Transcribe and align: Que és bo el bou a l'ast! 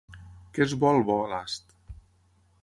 Que 0.55 0.63
és 0.65 0.73
bo 0.83 0.89
el 0.93 1.03
bou 1.11 1.21
a 1.27 1.29
l'ast! 1.35 1.79